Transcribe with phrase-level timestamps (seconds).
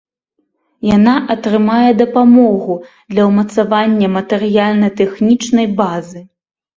[0.95, 2.77] Яна атрымае дапамогу
[3.15, 6.23] для ўмацавання матэрыяльна-тэхнічнай базы.